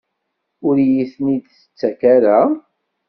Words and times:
Ur 0.67 0.75
iyi-ten-id-tettak 0.83 2.01
ara? 2.15 2.37